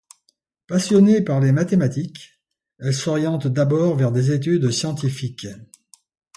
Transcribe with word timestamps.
Passionnée 0.65 1.21
par 1.21 1.39
les 1.39 1.51
mathématiques, 1.51 2.41
elle 2.79 2.91
s’oriente 2.91 3.45
d’abord 3.45 3.95
vers 3.95 4.11
des 4.11 4.31
études 4.31 4.71
scientifiques. 4.71 5.45